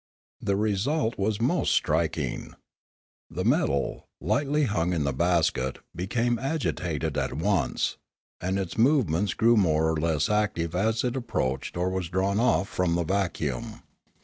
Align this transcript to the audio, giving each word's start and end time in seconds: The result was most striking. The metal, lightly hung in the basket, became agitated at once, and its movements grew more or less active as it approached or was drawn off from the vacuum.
The 0.41 0.55
result 0.55 1.19
was 1.19 1.39
most 1.39 1.71
striking. 1.73 2.55
The 3.29 3.45
metal, 3.45 4.07
lightly 4.19 4.63
hung 4.63 4.93
in 4.93 5.03
the 5.03 5.13
basket, 5.13 5.77
became 5.95 6.39
agitated 6.39 7.19
at 7.19 7.33
once, 7.37 7.97
and 8.41 8.57
its 8.57 8.79
movements 8.79 9.35
grew 9.35 9.55
more 9.55 9.87
or 9.91 9.95
less 10.01 10.27
active 10.27 10.73
as 10.73 11.03
it 11.03 11.15
approached 11.15 11.77
or 11.77 11.91
was 11.91 12.09
drawn 12.09 12.39
off 12.39 12.67
from 12.67 12.95
the 12.95 13.03
vacuum. 13.03 13.83